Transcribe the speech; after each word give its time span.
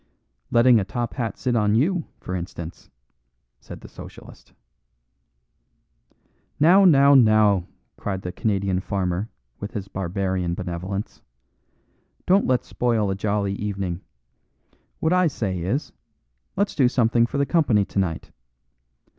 "Letting 0.49 0.79
a 0.79 0.83
top 0.83 1.13
hat 1.13 1.37
sit 1.37 1.55
on 1.55 1.75
you, 1.75 2.05
for 2.19 2.33
instance," 2.35 2.89
said 3.59 3.81
the 3.81 3.87
Socialist. 3.87 4.51
"Now, 6.59 6.85
now, 6.85 7.13
now," 7.13 7.67
cried 7.97 8.23
the 8.23 8.31
Canadian 8.31 8.79
farmer 8.79 9.29
with 9.59 9.73
his 9.73 9.87
barbarian 9.87 10.55
benevolence, 10.55 11.21
"don't 12.25 12.47
let's 12.47 12.65
spoil 12.67 13.11
a 13.11 13.15
jolly 13.15 13.53
evening. 13.53 14.01
What 14.99 15.13
I 15.13 15.27
say 15.27 15.59
is, 15.59 15.91
let's 16.55 16.73
do 16.73 16.89
something 16.89 17.27
for 17.27 17.37
the 17.37 17.45
company 17.45 17.85
tonight. 17.85 18.31